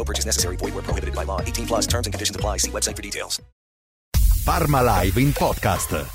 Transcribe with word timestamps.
No 0.00 0.04
purchase 0.04 0.24
necessary. 0.24 0.56
Void 0.56 0.72
where 0.72 0.82
prohibited 0.82 1.14
by 1.14 1.24
law. 1.24 1.42
18 1.42 1.66
plus 1.66 1.86
terms 1.86 2.06
and 2.06 2.14
conditions 2.14 2.34
apply. 2.34 2.56
See 2.56 2.70
website 2.70 2.96
for 2.96 3.02
details. 3.02 3.38
Parma 4.46 4.80
Live 4.82 5.20
in 5.20 5.32
podcast. 5.32 6.06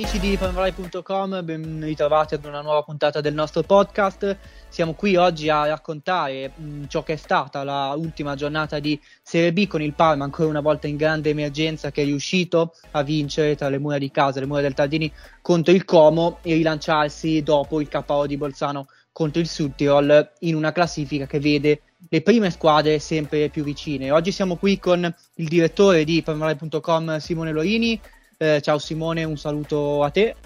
Amici 0.00 0.20
di 0.20 0.36
parmalive.com, 0.36 1.42
ben 1.42 1.80
ritrovati 1.80 2.34
ad 2.34 2.44
una 2.44 2.60
nuova 2.60 2.82
puntata 2.82 3.20
del 3.20 3.34
nostro 3.34 3.62
podcast. 3.62 4.36
Siamo 4.68 4.92
qui 4.92 5.16
oggi 5.16 5.48
a 5.48 5.66
raccontare 5.66 6.52
mh, 6.54 6.84
ciò 6.86 7.02
che 7.02 7.14
è 7.14 7.16
stata 7.16 7.64
la 7.64 7.94
ultima 7.96 8.36
giornata 8.36 8.78
di 8.78 9.00
Serie 9.22 9.52
B 9.52 9.66
con 9.66 9.82
il 9.82 9.94
Parma 9.94 10.22
ancora 10.22 10.50
una 10.50 10.60
volta 10.60 10.86
in 10.86 10.96
grande 10.96 11.30
emergenza 11.30 11.90
che 11.90 12.02
è 12.02 12.04
riuscito 12.04 12.74
a 12.92 13.02
vincere 13.02 13.56
tra 13.56 13.68
le 13.68 13.78
mura 13.78 13.98
di 13.98 14.10
casa, 14.12 14.38
le 14.38 14.46
mura 14.46 14.60
del 14.60 14.74
Tardini 14.74 15.12
contro 15.40 15.72
il 15.72 15.84
Como 15.84 16.38
e 16.42 16.54
rilanciarsi 16.54 17.42
dopo 17.42 17.80
il 17.80 17.88
KO 17.88 18.26
di 18.26 18.36
Bolzano 18.36 18.86
contro 19.18 19.40
il 19.40 19.48
Südtirol 19.48 20.30
in 20.40 20.54
una 20.54 20.70
classifica 20.70 21.26
che 21.26 21.40
vede 21.40 21.80
le 22.08 22.22
prime 22.22 22.52
squadre 22.52 23.00
sempre 23.00 23.48
più 23.48 23.64
vicine. 23.64 24.12
Oggi 24.12 24.30
siamo 24.30 24.54
qui 24.54 24.78
con 24.78 25.12
il 25.34 25.48
direttore 25.48 26.04
di 26.04 26.22
parmalive.com 26.22 27.16
Simone 27.16 27.50
Lorini. 27.50 28.00
Eh, 28.36 28.60
ciao 28.62 28.78
Simone, 28.78 29.24
un 29.24 29.36
saluto 29.36 30.04
a 30.04 30.10
te. 30.10 30.36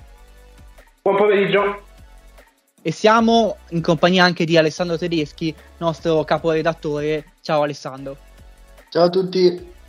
Buon 1.02 1.16
pomeriggio. 1.16 1.82
E 2.80 2.90
siamo 2.92 3.58
in 3.72 3.82
compagnia 3.82 4.24
anche 4.24 4.46
di 4.46 4.56
Alessandro 4.56 4.96
Tedeschi, 4.96 5.54
nostro 5.76 6.24
caporedattore. 6.24 7.32
Ciao 7.42 7.60
Alessandro. 7.60 8.16
Ciao 8.88 9.04
a 9.04 9.10
tutti. 9.10 9.80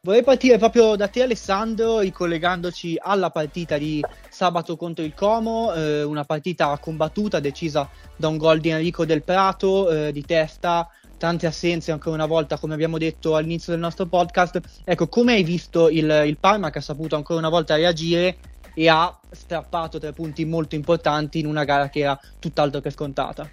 Vorrei 0.00 0.22
partire 0.22 0.58
proprio 0.58 0.94
da 0.94 1.08
te 1.08 1.22
Alessandro, 1.22 1.98
ricollegandoci 1.98 2.96
alla 3.00 3.30
partita 3.30 3.76
di 3.76 4.00
sabato 4.28 4.76
contro 4.76 5.04
il 5.04 5.12
Como, 5.12 5.74
eh, 5.74 6.04
una 6.04 6.22
partita 6.22 6.78
combattuta, 6.78 7.40
decisa 7.40 7.90
da 8.14 8.28
un 8.28 8.36
gol 8.36 8.60
di 8.60 8.68
Enrico 8.68 9.04
del 9.04 9.24
Prato 9.24 9.90
eh, 9.90 10.12
di 10.12 10.24
testa, 10.24 10.88
tante 11.16 11.48
assenze 11.48 11.90
ancora 11.90 12.14
una 12.14 12.26
volta, 12.26 12.58
come 12.58 12.74
abbiamo 12.74 12.96
detto 12.96 13.34
all'inizio 13.34 13.72
del 13.72 13.80
nostro 13.80 14.06
podcast. 14.06 14.60
Ecco, 14.84 15.08
come 15.08 15.32
hai 15.32 15.42
visto 15.42 15.88
il, 15.88 16.08
il 16.26 16.38
Parma 16.38 16.70
che 16.70 16.78
ha 16.78 16.82
saputo 16.82 17.16
ancora 17.16 17.40
una 17.40 17.48
volta 17.48 17.74
reagire 17.74 18.38
e 18.74 18.88
ha 18.88 19.18
strappato 19.32 19.98
tre 19.98 20.12
punti 20.12 20.44
molto 20.44 20.76
importanti 20.76 21.40
in 21.40 21.46
una 21.46 21.64
gara 21.64 21.88
che 21.88 21.98
era 21.98 22.16
tutt'altro 22.38 22.80
che 22.80 22.90
scontata? 22.90 23.50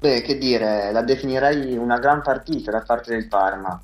Beh, 0.00 0.22
che 0.22 0.36
dire, 0.36 0.90
la 0.90 1.02
definirei 1.02 1.76
una 1.76 2.00
gran 2.00 2.22
partita 2.22 2.72
da 2.72 2.82
parte 2.82 3.12
del 3.12 3.28
Parma. 3.28 3.80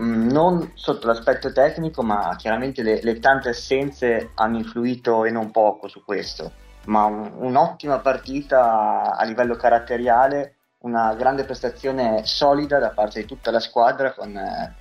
Mm, 0.00 0.28
non 0.28 0.72
sotto 0.74 1.06
l'aspetto 1.06 1.52
tecnico, 1.52 2.02
ma 2.02 2.34
chiaramente 2.36 2.82
le, 2.82 3.00
le, 3.02 3.18
tante 3.18 3.48
assenze 3.48 4.32
hanno 4.34 4.58
influito 4.58 5.24
e 5.24 5.30
non 5.30 5.50
poco 5.50 5.88
su 5.88 6.04
questo. 6.04 6.52
Ma 6.86 7.04
un, 7.04 7.32
un'ottima 7.38 7.98
partita 8.00 9.16
a 9.16 9.24
livello 9.24 9.56
caratteriale 9.56 10.56
una 10.80 11.14
grande 11.14 11.44
prestazione 11.44 12.24
solida 12.24 12.78
da 12.78 12.90
parte 12.90 13.20
di 13.20 13.26
tutta 13.26 13.50
la 13.50 13.58
squadra. 13.60 14.12
Con, 14.12 14.36
eh, 14.36 14.74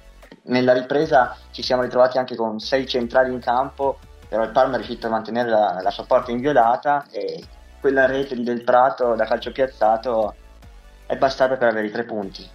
nella 0.44 0.74
ripresa 0.74 1.38
ci 1.52 1.64
siamo 1.64 1.82
ritrovati 1.82 2.18
anche 2.18 2.36
con 2.36 2.60
sei 2.60 2.86
centrali 2.86 3.32
in 3.32 3.40
campo, 3.40 3.98
però 4.28 4.44
il 4.44 4.52
Parma 4.52 4.74
è 4.74 4.78
riuscito 4.78 5.08
a 5.08 5.12
mantenere 5.12 5.50
la, 5.50 5.80
la 5.82 5.92
sua 5.92 6.06
porta 6.06 6.32
inviolata 6.32 7.06
e 7.10 7.42
quella 7.80 8.06
rete 8.06 8.36
di 8.36 8.44
Del 8.44 8.64
Prato 8.64 9.16
da 9.16 9.26
calcio 9.26 9.52
piazzato 9.52 10.36
è 11.06 11.16
bastata 11.16 11.56
per 11.56 11.70
avere 11.70 11.88
i 11.88 11.92
tre 11.92 12.04
punti. 12.04 12.48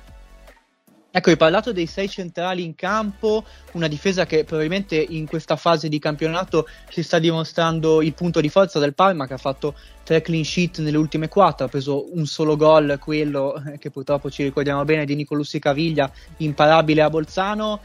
Ecco, 1.13 1.31
hai 1.31 1.37
parlato 1.37 1.73
dei 1.73 1.87
sei 1.87 2.09
centrali 2.09 2.63
in 2.65 2.77
campo, 2.77 3.45
una 3.73 3.89
difesa 3.89 4.27
che 4.27 4.45
probabilmente 4.45 4.95
in 4.95 5.27
questa 5.27 5.57
fase 5.57 5.89
di 5.89 5.99
campionato 5.99 6.69
si 6.89 7.03
sta 7.03 7.19
dimostrando 7.19 8.01
il 8.01 8.15
punto 8.15 8.41
di 8.41 8.49
forza 8.49 8.79
del 8.79 8.95
Parma 8.95 9.27
che 9.27 9.35
ha 9.35 9.39
fatto 9.39 9.75
tre 10.05 10.23
clean 10.23 10.45
sheet 10.45 10.79
nelle 10.79 10.97
ultime 10.97 11.27
quattro, 11.27 11.67
ha 11.67 11.69
preso 11.69 12.17
un 12.17 12.27
solo 12.27 12.55
gol, 12.55 12.97
quello 13.01 13.61
che 13.81 13.91
purtroppo 13.91 14.31
ci 14.31 14.45
ricordiamo 14.45 14.85
bene 14.85 15.05
di 15.05 15.17
Nicolussi 15.17 15.59
Caviglia, 15.59 16.11
imparabile 16.37 17.03
a 17.03 17.11
Bolzano. 17.11 17.81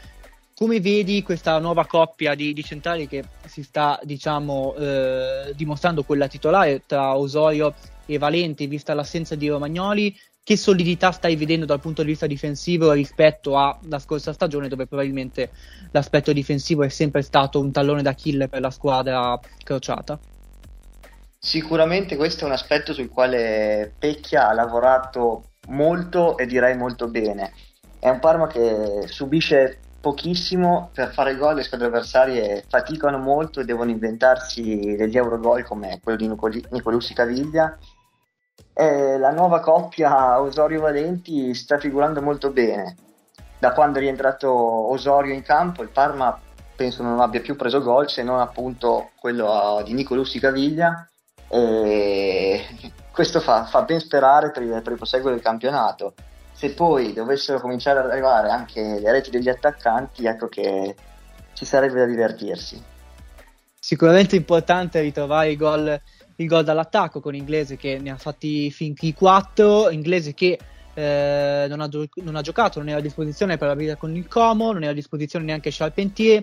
Come 0.54 0.80
vedi 0.80 1.24
questa 1.24 1.58
nuova 1.58 1.84
coppia 1.84 2.36
di, 2.36 2.52
di 2.52 2.62
centrali 2.62 3.08
che 3.08 3.24
si 3.44 3.64
sta, 3.64 3.98
diciamo, 4.04 4.74
eh, 4.76 5.52
dimostrando 5.56 6.04
quella 6.04 6.28
titolare 6.28 6.84
tra 6.86 7.16
Osorio 7.16 7.74
e 8.06 8.18
Valenti, 8.18 8.68
vista 8.68 8.94
l'assenza 8.94 9.34
di 9.34 9.48
Romagnoli? 9.48 10.16
Che 10.46 10.56
solidità 10.56 11.10
stai 11.10 11.34
vedendo 11.34 11.66
dal 11.66 11.80
punto 11.80 12.02
di 12.02 12.10
vista 12.10 12.28
difensivo 12.28 12.92
rispetto 12.92 13.58
alla 13.58 13.98
scorsa 13.98 14.32
stagione 14.32 14.68
dove 14.68 14.86
probabilmente 14.86 15.50
l'aspetto 15.90 16.32
difensivo 16.32 16.84
è 16.84 16.88
sempre 16.88 17.22
stato 17.22 17.58
un 17.58 17.72
tallone 17.72 18.00
d'Achille 18.00 18.46
per 18.46 18.60
la 18.60 18.70
squadra 18.70 19.36
crociata? 19.64 20.16
Sicuramente 21.36 22.14
questo 22.14 22.44
è 22.44 22.46
un 22.46 22.52
aspetto 22.52 22.92
sul 22.94 23.08
quale 23.08 23.92
Pecchia 23.98 24.48
ha 24.48 24.52
lavorato 24.52 25.54
molto 25.70 26.38
e 26.38 26.46
direi 26.46 26.76
molto 26.76 27.08
bene. 27.08 27.52
È 27.98 28.08
un 28.08 28.20
Parma 28.20 28.46
che 28.46 29.08
subisce 29.08 29.80
pochissimo 30.00 30.90
per 30.94 31.12
fare 31.12 31.34
gol, 31.34 31.56
le 31.56 31.64
squadre 31.64 31.88
avversarie 31.88 32.64
faticano 32.68 33.18
molto 33.18 33.58
e 33.58 33.64
devono 33.64 33.90
inventarsi 33.90 34.94
degli 34.96 35.16
eurogol 35.16 35.64
come 35.64 35.98
quello 36.00 36.18
di 36.18 36.62
Nicolussi 36.70 37.14
Caviglia 37.14 37.76
eh, 38.78 39.16
la 39.16 39.30
nuova 39.30 39.60
coppia 39.60 40.38
Osorio-Valenti 40.38 41.54
sta 41.54 41.78
figurando 41.78 42.20
molto 42.20 42.50
bene. 42.50 42.94
Da 43.58 43.72
quando 43.72 43.96
è 43.96 44.02
rientrato 44.02 44.50
Osorio 44.50 45.32
in 45.32 45.40
campo, 45.40 45.82
il 45.82 45.88
Parma 45.88 46.38
penso 46.76 47.02
non 47.02 47.18
abbia 47.20 47.40
più 47.40 47.56
preso 47.56 47.80
gol 47.80 48.10
se 48.10 48.22
non 48.22 48.38
appunto 48.38 49.12
quello 49.18 49.80
di 49.82 49.94
Nicolussi 49.94 50.38
Caviglia. 50.38 51.08
E 51.48 52.66
questo 53.10 53.40
fa, 53.40 53.64
fa, 53.64 53.80
ben 53.80 53.98
sperare 53.98 54.50
per 54.50 54.62
il, 54.62 54.82
per 54.82 54.92
il 54.92 54.98
proseguo 54.98 55.30
del 55.30 55.40
campionato. 55.40 56.12
Se 56.52 56.74
poi 56.74 57.14
dovessero 57.14 57.60
cominciare 57.60 58.00
ad 58.00 58.10
arrivare 58.10 58.50
anche 58.50 59.00
le 59.00 59.10
reti 59.10 59.30
degli 59.30 59.48
attaccanti, 59.48 60.26
ecco 60.26 60.48
che 60.48 60.94
ci 61.54 61.64
sarebbe 61.64 62.00
da 62.00 62.04
divertirsi. 62.04 62.82
Sicuramente 63.80 64.36
importante 64.36 65.00
ritrovare 65.00 65.50
i 65.50 65.56
gol 65.56 65.98
il 66.36 66.46
gol 66.46 66.64
dall'attacco 66.64 67.20
con 67.20 67.34
Inglese 67.34 67.76
che 67.76 67.98
ne 67.98 68.10
ha 68.10 68.16
fatti 68.16 68.70
fin 68.70 68.96
qui 68.96 69.12
4, 69.14 69.90
Inglese 69.90 70.34
che 70.34 70.58
eh, 70.94 71.66
non, 71.68 71.80
ha, 71.80 71.90
non, 72.22 72.36
ha, 72.36 72.40
giocato, 72.40 72.78
non 72.78 72.88
era 72.88 72.98
a 72.98 73.02
disposizione 73.02 73.58
per 73.58 73.68
la 73.68 73.74
vita 73.74 73.96
con 73.96 74.14
il 74.16 74.26
Como, 74.28 74.72
non 74.72 74.82
era 74.82 74.92
a 74.92 74.94
disposizione 74.94 75.44
neanche 75.44 75.70
Charpentier. 75.70 76.42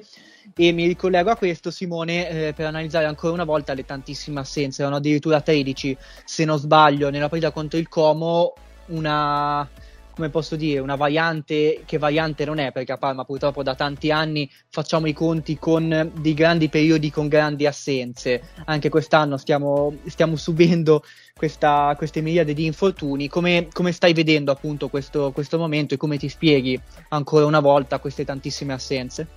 E 0.55 0.71
mi 0.73 0.85
ricollego 0.85 1.31
a 1.31 1.37
questo 1.37 1.71
Simone 1.71 2.29
eh, 2.29 2.53
per 2.53 2.65
analizzare 2.65 3.05
ancora 3.05 3.33
una 3.33 3.45
volta 3.45 3.73
le 3.73 3.85
tantissime 3.85 4.41
assenze, 4.41 4.81
erano 4.81 4.97
addirittura 4.97 5.39
13 5.39 5.97
se 6.25 6.43
non 6.43 6.59
sbaglio 6.59 7.09
nella 7.09 7.29
partita 7.29 7.51
contro 7.51 7.79
il 7.79 7.87
Como, 7.87 8.53
una 8.87 9.67
come 10.13 10.29
posso 10.29 10.55
dire, 10.55 10.79
una 10.79 10.95
variante 10.95 11.81
che 11.85 11.97
variante 11.97 12.45
non 12.45 12.59
è, 12.59 12.71
perché 12.71 12.91
a 12.91 12.97
Parma 12.97 13.25
purtroppo 13.25 13.63
da 13.63 13.73
tanti 13.73 14.11
anni 14.11 14.49
facciamo 14.69 15.07
i 15.07 15.13
conti 15.13 15.57
con 15.57 16.11
dei 16.13 16.33
grandi 16.33 16.69
periodi 16.69 17.09
con 17.09 17.27
grandi 17.27 17.65
assenze. 17.65 18.41
Anche 18.65 18.89
quest'anno 18.89 19.37
stiamo, 19.37 19.95
stiamo 20.05 20.35
subendo 20.35 21.03
questa, 21.35 21.93
queste 21.97 22.21
miriade 22.21 22.53
di 22.53 22.65
infortuni. 22.65 23.27
Come, 23.27 23.67
come 23.71 23.91
stai 23.91 24.13
vedendo 24.13 24.51
appunto 24.51 24.87
questo, 24.87 25.31
questo 25.31 25.57
momento 25.57 25.95
e 25.95 25.97
come 25.97 26.17
ti 26.17 26.29
spieghi 26.29 26.79
ancora 27.09 27.45
una 27.45 27.59
volta 27.59 27.99
queste 27.99 28.23
tantissime 28.23 28.73
assenze? 28.73 29.27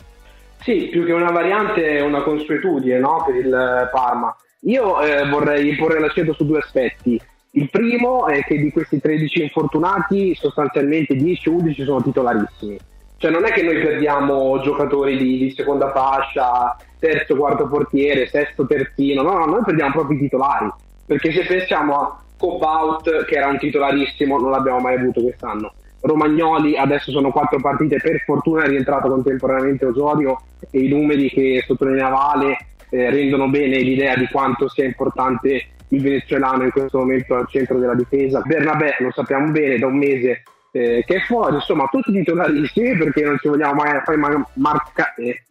Sì, 0.61 0.89
più 0.91 1.05
che 1.05 1.13
una 1.13 1.31
variante 1.31 1.99
è 1.99 2.01
una 2.01 2.23
consuetudine 2.23 2.99
no? 2.99 3.23
per 3.25 3.35
il 3.37 3.89
Parma. 3.91 4.37
Io 4.61 5.01
eh, 5.01 5.29
vorrei 5.29 5.75
porre 5.77 6.01
l'accento 6.01 6.35
su 6.35 6.45
due 6.45 6.59
aspetti. 6.59 7.21
Il 7.57 7.71
primo 7.71 8.27
è 8.27 8.43
che 8.43 8.59
di 8.59 8.71
questi 8.71 9.01
13 9.01 9.45
infortunati 9.45 10.35
sostanzialmente 10.35 11.15
10-11 11.15 11.85
sono 11.85 12.03
titolarissimi. 12.03 12.77
Cioè 13.17 13.31
non 13.31 13.47
è 13.47 13.51
che 13.51 13.63
noi 13.63 13.81
perdiamo 13.81 14.61
giocatori 14.61 15.17
di, 15.17 15.39
di 15.39 15.51
seconda 15.57 15.91
fascia, 15.91 16.77
terzo, 16.99 17.35
quarto 17.35 17.67
portiere, 17.67 18.27
sesto, 18.27 18.67
terzino, 18.67 19.23
no, 19.23 19.39
no, 19.39 19.47
noi 19.47 19.63
perdiamo 19.65 19.93
proprio 19.93 20.19
i 20.19 20.21
titolari. 20.21 20.71
Perché 21.07 21.33
se 21.33 21.47
pensiamo 21.47 21.99
a 21.99 22.23
Cobaut, 22.37 23.25
che 23.25 23.37
era 23.37 23.47
un 23.47 23.57
titolarissimo, 23.57 24.39
non 24.39 24.51
l'abbiamo 24.51 24.81
mai 24.81 24.97
avuto 24.97 25.23
quest'anno. 25.23 25.73
Romagnoli, 26.01 26.77
adesso 26.77 27.11
sono 27.11 27.31
quattro 27.31 27.59
partite, 27.59 27.97
per 28.03 28.21
fortuna 28.27 28.65
è 28.65 28.69
rientrato 28.69 29.09
contemporaneamente 29.09 29.87
Osorio 29.87 30.43
e 30.71 30.81
i 30.81 30.89
numeri 30.89 31.31
che 31.31 31.65
sottolineava 31.67 32.33
Ale 32.33 32.59
eh, 32.91 33.09
rendono 33.09 33.49
bene 33.49 33.79
l'idea 33.79 34.15
di 34.15 34.29
quanto 34.31 34.69
sia 34.69 34.85
importante 34.85 35.69
il 35.89 36.03
venezuelano 36.03 36.65
in 36.65 36.71
questo 36.71 36.99
momento 36.99 37.35
al 37.35 37.47
centro 37.49 37.79
della 37.79 37.95
difesa. 37.95 38.41
Bernabé, 38.41 38.97
lo 39.01 39.11
sappiamo 39.13 39.51
bene, 39.51 39.79
da 39.79 39.87
un 39.87 39.99
mese 39.99 40.43
eh, 40.73 41.05
che 41.07 41.17
è 41.17 41.21
fuori, 41.21 41.55
insomma, 41.55 41.89
tutti 41.91 42.13
titolarissimi 42.13 42.97
perché 42.97 43.23
non 43.23 43.39
ci 43.39 43.49
vogliamo 43.49 43.83
mai 43.83 44.01
far, 44.05 44.17
marca- 44.55 45.15
eh, 45.15 45.43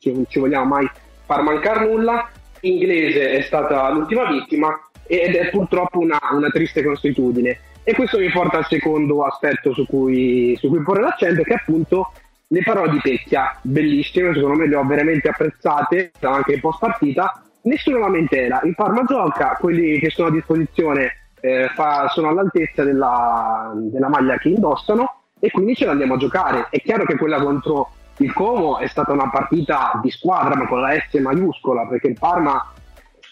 far 1.25 1.41
mancare 1.41 1.87
nulla. 1.87 2.29
Inglese 2.61 3.31
è 3.31 3.41
stata 3.41 3.89
l'ultima 3.91 4.25
vittima 4.27 4.79
ed 5.07 5.35
è 5.35 5.49
purtroppo 5.49 5.99
una, 5.99 6.19
una 6.31 6.49
triste 6.49 6.83
consuetudine. 6.83 7.59
E 7.83 7.93
questo 7.93 8.17
mi 8.17 8.29
porta 8.31 8.57
al 8.57 8.65
secondo 8.65 9.23
aspetto 9.23 9.73
su 9.73 9.85
cui, 9.85 10.55
su 10.57 10.69
cui 10.69 10.81
porre 10.81 11.01
l'accento, 11.01 11.43
che 11.43 11.53
è 11.53 11.57
appunto 11.57 12.11
le 12.47 12.61
parole 12.63 12.91
di 12.91 12.99
Pecchia, 13.01 13.57
bellissime, 13.61 14.33
secondo 14.33 14.57
me 14.57 14.67
le 14.67 14.75
ho 14.75 14.83
veramente 14.83 15.29
apprezzate, 15.29 16.11
anche 16.21 16.53
in 16.53 16.59
post 16.59 16.79
partita. 16.79 17.44
Nessuno 17.65 17.97
lamentela, 17.97 18.61
il 18.63 18.75
Parma 18.75 19.03
gioca, 19.05 19.57
quelli 19.59 19.97
che 19.97 20.11
sono 20.11 20.27
a 20.27 20.31
disposizione 20.31 21.29
eh, 21.39 21.67
fa, 21.73 22.07
sono 22.09 22.29
all'altezza 22.29 22.83
della, 22.83 23.71
della 23.75 24.07
maglia 24.07 24.37
che 24.37 24.49
indossano 24.49 25.21
e 25.39 25.49
quindi 25.49 25.73
ce 25.73 25.85
l'andiamo 25.85 26.13
a 26.13 26.17
giocare. 26.17 26.67
È 26.69 26.79
chiaro 26.79 27.05
che 27.05 27.17
quella 27.17 27.41
contro 27.41 27.89
il 28.17 28.31
Como 28.33 28.77
è 28.77 28.85
stata 28.85 29.13
una 29.13 29.31
partita 29.31 29.99
di 30.03 30.11
squadra, 30.11 30.55
ma 30.55 30.67
con 30.67 30.79
la 30.79 30.93
S 30.93 31.15
maiuscola, 31.15 31.87
perché 31.87 32.09
il 32.09 32.19
Parma 32.19 32.71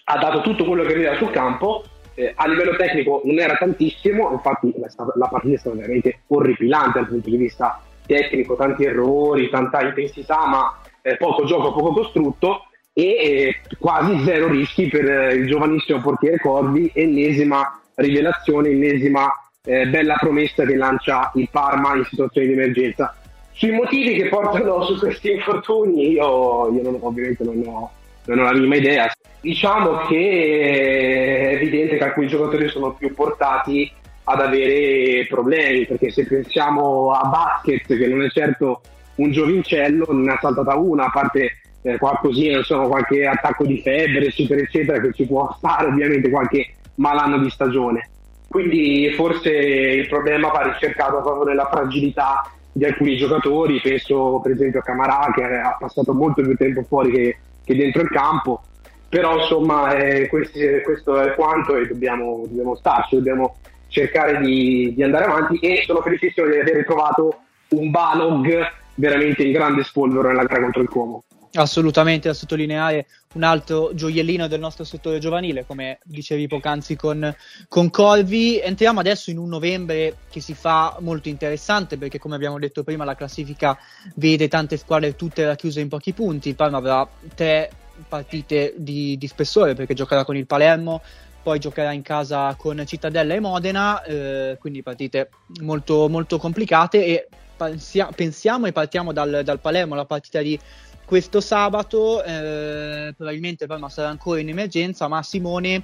ha 0.06 0.18
dato 0.18 0.41
tutto 0.41 0.65
quello 0.65 0.81
che 0.81 0.94
aveva 0.94 1.15
sul 1.15 1.29
campo. 1.29 1.83
Eh, 2.15 2.33
a 2.36 2.47
livello 2.47 2.75
tecnico 2.75 3.21
non 3.25 3.38
era 3.38 3.56
tantissimo, 3.56 4.31
infatti 4.31 4.74
la, 4.77 4.88
la 5.13 5.27
partita 5.27 5.53
è 5.53 5.59
stata 5.59 5.75
veramente 5.75 6.21
orripilante 6.27 7.00
dal 7.00 7.07
punto 7.07 7.29
di 7.29 7.38
vista 7.38 7.79
tecnico, 8.07 8.56
tanti 8.56 8.83
errori, 8.83 9.51
tanta 9.51 9.81
intensità, 9.81 10.47
ma 10.47 10.75
eh, 11.03 11.18
poco 11.18 11.44
gioco, 11.45 11.71
poco 11.71 11.94
costrutto 11.94 12.65
e 12.94 13.04
eh, 13.04 13.60
quasi 13.80 14.22
zero 14.24 14.48
rischi 14.48 14.88
per 14.88 15.10
eh, 15.10 15.34
il 15.34 15.48
giovanissimo 15.48 16.00
portiere 16.00 16.40
Corvi, 16.40 16.90
ennesima 16.94 17.80
rivelazione, 17.95 18.69
ennesima 18.69 19.31
eh, 19.66 19.88
bella 19.88 20.16
promessa 20.19 20.63
che 20.63 20.75
lancia 20.75 21.31
il 21.36 21.50
Parma 21.51 21.95
in 21.95 22.06
situazioni 22.06 22.48
di 22.48 22.54
emergenza. 22.54 23.16
Sui 23.51 23.72
motivi 23.72 24.16
che 24.16 24.30
portano 24.30 24.84
su 24.86 24.98
questi 24.98 25.31
infortuni 25.31 26.12
io, 26.12 26.72
io 26.72 26.81
non, 26.81 26.98
ovviamente 27.01 27.44
non 27.44 27.63
ho, 27.66 27.92
non 28.25 28.40
ho 28.40 28.44
la 28.44 28.54
minima 28.54 28.75
idea. 28.75 29.12
Diciamo 29.42 30.06
che 30.07 31.50
è 31.50 31.54
evidente 31.56 31.98
che 31.98 32.04
alcuni 32.04 32.28
giocatori 32.28 32.69
sono 32.69 32.94
più 32.94 33.13
portati 33.13 33.92
ad 34.25 34.39
avere 34.39 35.25
problemi, 35.28 35.86
perché 35.86 36.10
se 36.10 36.25
pensiamo 36.25 37.12
a 37.12 37.28
basket, 37.28 37.86
che 37.86 38.07
non 38.07 38.24
è 38.24 38.30
certo 38.30 38.81
un 39.16 39.31
giovincello, 39.31 40.07
ne 40.12 40.31
ha 40.31 40.39
saltata 40.42 40.75
una, 40.78 41.06
a 41.06 41.12
parte 41.12 41.57
eh, 41.83 41.97
qualcosina, 41.97 42.57
insomma, 42.57 42.88
qualche 42.88 43.25
attacco 43.25 43.65
di 43.65 43.80
febbre, 43.81 44.25
eccetera, 44.25 44.62
eccetera, 44.62 45.00
che 45.00 45.13
ci 45.13 45.25
può 45.25 45.53
stare 45.57 45.88
ovviamente 45.88 46.30
qualche 46.30 46.75
malanno 46.95 47.38
di 47.38 47.50
stagione. 47.50 48.09
Quindi 48.47 49.12
forse 49.15 49.50
il 49.51 50.07
problema 50.07 50.50
va 50.50 50.71
ricercato 50.71 51.21
proprio 51.21 51.45
nella 51.45 51.68
fragilità 51.71 52.50
di 52.71 52.85
alcuni 52.85 53.18
giocatori, 53.18 53.80
penso 53.81 54.39
per 54.41 54.51
esempio 54.51 54.80
a 54.80 54.83
Camarà 54.83 55.31
che 55.33 55.44
ha 55.44 55.75
passato 55.80 56.13
molto 56.13 56.41
più 56.41 56.56
tempo 56.56 56.83
fuori 56.83 57.12
che, 57.12 57.38
che 57.63 57.75
dentro 57.75 58.01
il 58.01 58.09
campo, 58.09 58.62
però 59.09 59.38
insomma 59.38 59.95
eh, 59.95 60.27
questi, 60.27 60.81
questo 60.83 61.19
è 61.19 61.36
quanto 61.36 61.75
e 61.75 61.88
dobbiamo, 61.88 62.44
dobbiamo 62.47 62.75
starci, 62.75 63.15
dobbiamo 63.15 63.57
cercare 63.88 64.39
di, 64.39 64.94
di, 64.95 65.03
andare 65.03 65.25
avanti 65.25 65.59
e 65.59 65.83
sono 65.86 66.01
felicissimo 66.01 66.47
di 66.47 66.57
aver 66.57 66.75
ritrovato 66.77 67.38
un 67.69 67.91
Balog 67.91 68.71
veramente 68.95 69.44
in 69.44 69.51
grande 69.51 69.83
spolvero 69.83 70.27
nella 70.27 70.45
gara 70.45 70.62
contro 70.62 70.81
il 70.81 70.89
Como. 70.89 71.24
Assolutamente 71.55 72.27
da 72.27 72.33
sottolineare 72.33 73.05
un 73.33 73.44
altro 73.44 73.91
gioiellino 73.94 74.47
del 74.47 74.59
nostro 74.59 74.83
settore 74.83 75.19
giovanile, 75.19 75.65
come 75.67 76.00
dicevi 76.03 76.47
poc'anzi 76.47 76.95
con, 76.95 77.31
con 77.67 77.91
Corvi. 77.91 78.59
Entriamo 78.59 79.00
adesso 79.00 79.29
in 79.29 79.38
un 79.38 79.50
novembre 79.50 80.15
che 80.31 80.41
si 80.41 80.55
fa 80.55 80.95
molto 81.01 81.29
interessante 81.29 82.00
perché, 82.00 82.17
come 82.17 82.33
abbiamo 82.33 82.57
detto 82.57 82.83
prima, 82.83 83.05
la 83.05 83.13
classifica 83.13 83.77
vede 84.15 84.47
tante 84.47 84.77
squadre 84.77 85.15
tutte 85.15 85.45
racchiuse 85.45 85.79
in 85.79 85.89
pochi 85.89 86.11
punti. 86.11 86.50
Il 86.50 86.55
Parma 86.55 86.77
avrà 86.77 87.07
tre 87.35 87.69
partite 88.09 88.73
di, 88.75 89.15
di 89.19 89.27
spessore 89.27 89.75
perché 89.75 89.94
giocherà 89.94 90.25
con 90.25 90.35
il 90.35 90.47
Palermo, 90.47 91.03
poi 91.44 91.59
giocherà 91.59 91.91
in 91.91 92.01
casa 92.01 92.55
con 92.55 92.83
Cittadella 92.83 93.35
e 93.35 93.39
Modena, 93.39 94.01
eh, 94.01 94.57
quindi 94.59 94.81
partite 94.81 95.29
molto, 95.61 96.09
molto 96.09 96.39
complicate 96.39 97.05
e 97.05 97.27
pensia- 97.55 98.09
pensiamo 98.15 98.65
e 98.65 98.71
partiamo 98.71 99.13
dal, 99.13 99.41
dal 99.44 99.59
Palermo, 99.59 99.94
la 99.94 100.05
partita 100.05 100.41
di 100.41 100.59
questo 101.05 101.41
sabato 101.41 102.23
eh, 102.23 103.13
probabilmente 103.15 103.67
Parma 103.67 103.89
sarà 103.89 104.09
ancora 104.09 104.39
in 104.39 104.50
emergenza, 104.50 105.07
ma 105.07 105.21
Simone 105.21 105.83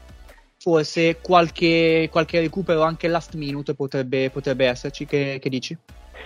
forse 0.60 1.20
qualche, 1.22 2.10
qualche 2.12 2.40
recupero 2.40 2.82
anche 2.82 3.08
last 3.08 3.36
minute 3.36 3.74
potrebbe, 3.74 4.30
potrebbe 4.30 4.66
esserci. 4.66 5.06
Che, 5.06 5.40
che, 5.42 5.50
dici? 5.50 5.78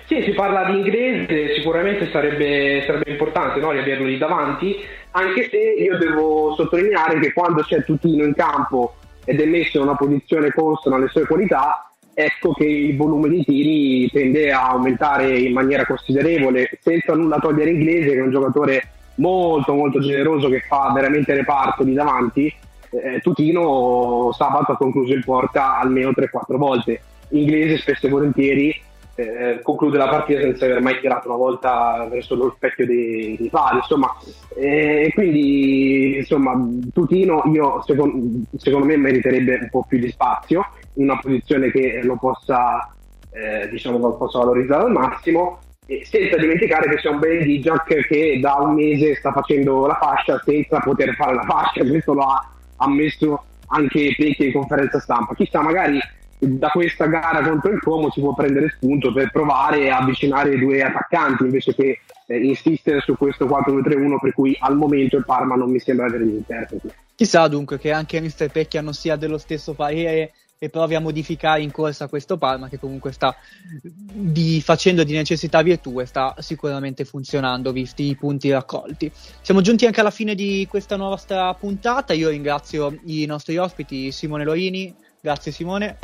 Sì, 0.08 0.22
si 0.24 0.32
parla 0.32 0.66
di 0.66 0.78
inglese, 0.78 1.54
sicuramente 1.56 2.10
sarebbe, 2.12 2.84
sarebbe 2.86 3.12
importante 3.12 3.60
no, 3.60 3.70
averlo 3.70 4.06
lì 4.06 4.18
davanti, 4.18 4.76
anche 5.12 5.48
se 5.50 5.58
io 5.58 5.98
devo 5.98 6.56
sottolineare 6.56 7.20
che 7.20 7.32
quando 7.32 7.62
c'è 7.62 7.84
Tutino 7.84 8.24
in 8.24 8.34
campo 8.34 8.96
ed 9.24 9.40
è 9.40 9.46
messo 9.46 9.78
in 9.78 9.84
una 9.84 9.96
posizione 9.96 10.52
consona 10.52 10.98
alle 10.98 11.08
sue 11.08 11.26
qualità, 11.26 11.93
ecco 12.14 12.54
che 12.54 12.66
il 12.66 12.96
volume 12.96 13.30
di 13.30 13.44
tiri 13.44 14.10
tende 14.12 14.52
a 14.52 14.70
aumentare 14.70 15.40
in 15.40 15.54
maniera 15.54 15.86
considerevole, 15.86 16.70
senza 16.82 17.14
nulla 17.14 17.40
togliere 17.40 17.72
inglese, 17.72 18.12
che 18.12 18.20
è 18.20 18.22
un 18.22 18.32
giocatore 18.32 18.84
molto 19.16 19.74
molto 19.74 20.00
generoso 20.00 20.50
che 20.50 20.62
fa 20.62 20.92
veramente 20.94 21.34
reparto 21.34 21.84
di 21.84 21.94
davanti. 21.94 22.54
Eh, 22.90 23.20
Tutino 23.22 24.32
sabato 24.34 24.74
ha 24.74 24.78
concluso 24.78 25.14
in 25.14 25.24
porta 25.24 25.80
almeno 25.80 26.12
3-4 26.12 26.56
volte. 26.56 27.02
Inglese 27.30 27.78
spesso 27.78 28.08
e 28.08 28.10
volentieri 28.10 28.82
eh, 29.16 29.60
conclude 29.62 29.98
la 29.98 30.08
partita 30.08 30.42
senza 30.42 30.66
aver 30.66 30.82
mai 30.82 31.00
tirato 31.00 31.28
una 31.28 31.38
volta 31.38 32.08
verso 32.10 32.36
lo 32.36 32.54
specchio 32.56 32.86
dei, 32.86 33.36
dei 33.38 33.50
pali. 33.50 33.78
Insomma, 33.78 34.16
eh, 34.56 35.12
quindi 35.14 36.18
insomma, 36.18 36.54
Tutino 36.92 37.44
io, 37.52 37.82
secondo, 37.86 38.42
secondo 38.58 38.86
me 38.86 38.98
meriterebbe 38.98 39.60
un 39.62 39.70
po' 39.70 39.86
più 39.88 40.00
di 40.00 40.10
spazio 40.10 40.66
una 40.96 41.18
posizione 41.20 41.72
che 41.72 42.02
lo 42.04 42.18
possa, 42.18 42.94
eh, 43.32 43.70
diciamo, 43.70 43.98
lo 43.98 44.16
possa 44.16 44.40
valorizzare 44.40 44.84
al 44.84 44.92
massimo. 44.92 45.60
Senza 45.86 46.38
dimenticare 46.38 46.90
che 46.90 46.96
c'è 46.96 47.10
un 47.10 47.20
Ben 47.20 47.44
Dijak 47.44 48.08
che 48.08 48.40
da 48.40 48.56
un 48.56 48.74
mese 48.74 49.16
sta 49.16 49.34
facendo 49.34 49.86
la 49.86 49.98
fascia 50.00 50.42
senza 50.44 50.80
poter 50.80 51.14
fare 51.14 51.36
la 51.36 51.44
fascia, 51.44 51.86
questo 51.86 52.14
lo 52.14 52.22
ha 52.22 52.52
ammesso 52.78 53.44
anche 53.68 54.16
Pecchi 54.18 54.46
in 54.46 54.54
conferenza 54.54 55.00
stampa. 55.00 55.36
Chissà, 55.36 55.62
magari 55.62 56.00
da 56.40 56.70
questa 56.70 57.06
gara 57.06 57.42
contro 57.42 57.72
il 57.72 57.80
Como 57.80 58.12
si 58.12 58.20
può 58.20 58.34
prendere 58.34 58.70
spunto 58.70 59.12
per 59.14 59.32
provare 59.32 59.90
a 59.90 59.98
avvicinare 59.98 60.54
i 60.56 60.60
due 60.60 60.82
attaccanti 60.82 61.44
invece 61.44 61.74
che 61.74 62.00
eh, 62.28 62.38
insistere 62.38 63.02
su 63.02 63.16
questo 63.18 63.46
4-2-3-1 63.46 64.20
per 64.20 64.34
cui 64.34 64.56
al 64.60 64.76
momento 64.76 65.18
il 65.18 65.26
Parma 65.26 65.56
non 65.56 65.72
mi 65.72 65.80
sembra 65.80 66.06
avere 66.06 66.26
gli 66.26 66.36
interpreti. 66.36 66.90
Chissà 67.16 67.48
dunque 67.48 67.78
che 67.78 67.92
anche 67.92 68.20
Mr. 68.20 68.50
Pecchia 68.52 68.82
non 68.82 68.94
sia 68.94 69.16
dello 69.16 69.38
stesso 69.38 69.74
parere 69.74 70.34
e 70.64 70.70
provi 70.70 70.96
a 70.96 71.02
modificare 71.02 71.62
in 71.62 71.72
corsa 71.72 72.08
questo 72.08 72.38
Parma 72.38 72.70
che 72.70 72.80
comunque 72.80 73.12
sta 73.12 73.36
di, 73.70 74.62
facendo 74.62 75.04
di 75.04 75.12
necessità 75.12 75.62
virtù 75.62 76.00
e 76.00 76.06
sta 76.06 76.36
sicuramente 76.38 77.04
funzionando 77.04 77.74
visti 77.74 78.04
i 78.04 78.16
punti 78.16 78.50
raccolti. 78.50 79.12
Siamo 79.42 79.60
giunti 79.60 79.86
anche 79.86 80.00
alla 80.00 80.10
fine 80.10 80.36
di 80.36 80.66
questa 80.70 80.96
nostra 80.96 81.54
puntata, 81.56 82.14
io 82.14 82.30
ringrazio 82.30 82.98
i 83.08 83.26
nostri 83.26 83.58
ospiti 83.58 84.14
Simone 84.14 84.46
Lorini, 84.46 84.96
grazie 85.20 85.52
Simone. 85.52 85.98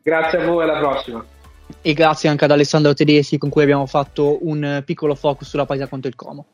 Grazie 0.00 0.42
a 0.42 0.46
voi, 0.46 0.62
alla 0.62 0.78
prossima. 0.78 1.24
E 1.82 1.92
grazie 1.92 2.28
anche 2.28 2.44
ad 2.44 2.52
Alessandro 2.52 2.94
Tedeschi 2.94 3.36
con 3.36 3.50
cui 3.50 3.64
abbiamo 3.64 3.86
fatto 3.86 4.38
un 4.46 4.80
piccolo 4.86 5.16
focus 5.16 5.48
sulla 5.48 5.66
partita 5.66 5.88
contro 5.88 6.08
il 6.08 6.14
Como. 6.14 6.46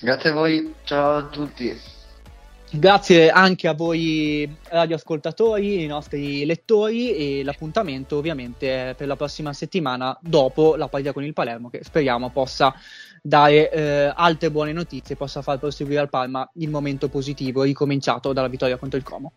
Grazie 0.00 0.30
a 0.30 0.34
voi, 0.34 0.72
ciao 0.84 1.16
a 1.16 1.22
tutti. 1.24 1.97
Grazie 2.70 3.30
anche 3.30 3.66
a 3.66 3.72
voi 3.72 4.56
radioascoltatori, 4.68 5.82
i 5.82 5.86
nostri 5.86 6.44
lettori 6.44 7.14
e 7.14 7.42
l'appuntamento 7.42 8.18
ovviamente 8.18 8.94
per 8.94 9.06
la 9.06 9.16
prossima 9.16 9.54
settimana 9.54 10.16
dopo 10.20 10.76
la 10.76 10.86
partita 10.86 11.12
con 11.12 11.24
il 11.24 11.32
Palermo 11.32 11.70
che 11.70 11.80
speriamo 11.82 12.28
possa 12.28 12.74
dare 13.22 13.70
eh, 13.70 14.12
altre 14.14 14.50
buone 14.50 14.72
notizie, 14.72 15.16
possa 15.16 15.40
far 15.40 15.58
proseguire 15.58 16.00
al 16.00 16.10
Parma 16.10 16.48
il 16.56 16.68
momento 16.68 17.08
positivo 17.08 17.62
ricominciato 17.62 18.34
dalla 18.34 18.48
vittoria 18.48 18.76
contro 18.76 18.98
il 18.98 19.04
Como. 19.04 19.32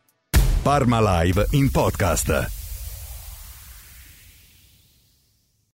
Parma 0.61 1.21
Live 1.21 1.47
in 1.51 1.71
podcast. 1.71 2.60